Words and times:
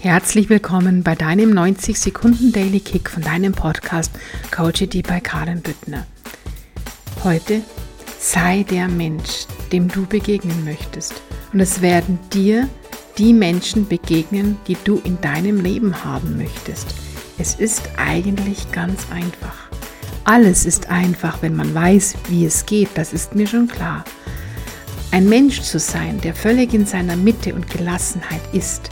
Herzlich 0.00 0.48
willkommen 0.48 1.02
bei 1.02 1.16
deinem 1.16 1.50
90 1.50 1.98
Sekunden 1.98 2.52
Daily 2.52 2.78
Kick 2.78 3.10
von 3.10 3.20
deinem 3.20 3.50
Podcast 3.50 4.12
Coach 4.52 4.80
It 4.80 5.08
bei 5.08 5.18
Karin 5.18 5.60
Büttner. 5.60 6.06
Heute 7.24 7.62
sei 8.16 8.64
der 8.70 8.86
Mensch, 8.86 9.46
dem 9.72 9.88
du 9.88 10.06
begegnen 10.06 10.64
möchtest. 10.64 11.20
Und 11.52 11.58
es 11.58 11.82
werden 11.82 12.20
dir 12.32 12.68
die 13.18 13.32
Menschen 13.32 13.88
begegnen, 13.88 14.56
die 14.68 14.76
du 14.84 15.00
in 15.02 15.20
deinem 15.20 15.60
Leben 15.60 16.04
haben 16.04 16.36
möchtest. 16.36 16.94
Es 17.36 17.56
ist 17.56 17.90
eigentlich 17.96 18.70
ganz 18.70 19.00
einfach. 19.10 19.68
Alles 20.22 20.64
ist 20.64 20.90
einfach, 20.90 21.42
wenn 21.42 21.56
man 21.56 21.74
weiß, 21.74 22.14
wie 22.28 22.44
es 22.44 22.66
geht, 22.66 22.90
das 22.94 23.12
ist 23.12 23.34
mir 23.34 23.48
schon 23.48 23.66
klar. 23.66 24.04
Ein 25.10 25.28
Mensch 25.28 25.60
zu 25.62 25.80
sein, 25.80 26.20
der 26.20 26.36
völlig 26.36 26.72
in 26.72 26.86
seiner 26.86 27.16
Mitte 27.16 27.52
und 27.52 27.68
Gelassenheit 27.68 28.42
ist, 28.52 28.90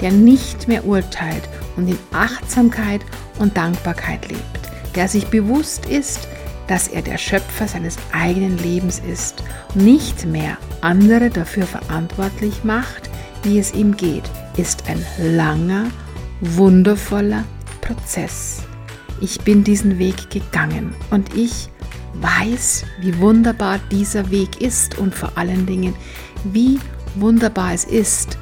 der 0.00 0.12
nicht 0.12 0.68
mehr 0.68 0.84
urteilt 0.84 1.48
und 1.76 1.88
in 1.88 1.98
Achtsamkeit 2.12 3.00
und 3.38 3.56
Dankbarkeit 3.56 4.28
lebt, 4.28 4.70
der 4.94 5.08
sich 5.08 5.26
bewusst 5.26 5.86
ist, 5.86 6.28
dass 6.66 6.88
er 6.88 7.02
der 7.02 7.18
Schöpfer 7.18 7.68
seines 7.68 7.96
eigenen 8.12 8.58
Lebens 8.58 9.00
ist 9.08 9.42
und 9.74 9.84
nicht 9.84 10.26
mehr 10.26 10.56
andere 10.80 11.30
dafür 11.30 11.66
verantwortlich 11.66 12.64
macht, 12.64 13.08
wie 13.42 13.58
es 13.58 13.72
ihm 13.74 13.96
geht, 13.96 14.24
ist 14.56 14.84
ein 14.88 15.04
langer, 15.36 15.86
wundervoller 16.40 17.44
Prozess. 17.80 18.62
Ich 19.20 19.40
bin 19.40 19.64
diesen 19.64 19.98
Weg 19.98 20.30
gegangen 20.30 20.94
und 21.10 21.34
ich 21.34 21.70
weiß, 22.14 22.84
wie 23.00 23.18
wunderbar 23.18 23.78
dieser 23.90 24.30
Weg 24.30 24.60
ist 24.60 24.98
und 24.98 25.14
vor 25.14 25.32
allen 25.36 25.66
Dingen, 25.66 25.94
wie 26.44 26.78
wunderbar 27.14 27.72
es 27.72 27.84
ist, 27.84 28.38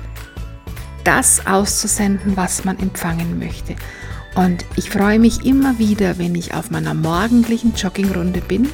das 1.04 1.46
auszusenden, 1.46 2.36
was 2.36 2.64
man 2.64 2.78
empfangen 2.78 3.38
möchte. 3.38 3.76
Und 4.34 4.64
ich 4.76 4.90
freue 4.90 5.18
mich 5.18 5.44
immer 5.44 5.78
wieder, 5.78 6.18
wenn 6.18 6.34
ich 6.34 6.54
auf 6.54 6.70
meiner 6.70 6.94
morgendlichen 6.94 7.74
Joggingrunde 7.74 8.40
bin 8.40 8.68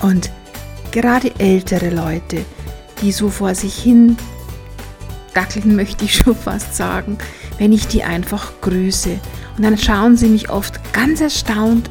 und 0.00 0.30
gerade 0.90 1.32
ältere 1.38 1.90
Leute, 1.90 2.44
die 3.00 3.12
so 3.12 3.28
vor 3.28 3.54
sich 3.54 3.74
hin 3.74 4.16
dackeln, 5.34 5.76
möchte 5.76 6.04
ich 6.04 6.16
schon 6.16 6.34
fast 6.34 6.74
sagen, 6.76 7.18
wenn 7.58 7.72
ich 7.72 7.86
die 7.86 8.02
einfach 8.02 8.52
grüße. 8.60 9.20
Und 9.56 9.64
dann 9.64 9.78
schauen 9.78 10.16
sie 10.16 10.28
mich 10.28 10.50
oft 10.50 10.80
ganz 10.92 11.20
erstaunt 11.20 11.88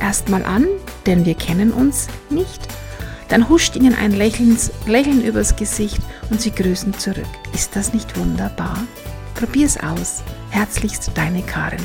erstmal 0.00 0.44
an, 0.44 0.66
denn 1.06 1.24
wir 1.24 1.34
kennen 1.34 1.72
uns 1.72 2.08
nicht. 2.30 2.66
Dann 3.32 3.48
huscht 3.48 3.76
ihnen 3.76 3.94
ein 3.94 4.12
Lächeln, 4.12 4.58
Lächeln 4.84 5.24
übers 5.24 5.56
Gesicht 5.56 6.02
und 6.28 6.42
sie 6.42 6.50
grüßen 6.50 6.92
zurück. 6.98 7.24
Ist 7.54 7.74
das 7.74 7.94
nicht 7.94 8.18
wunderbar? 8.18 8.76
Probier's 9.34 9.78
aus. 9.78 10.22
Herzlichst 10.50 11.10
deine 11.14 11.40
Karin. 11.40 11.80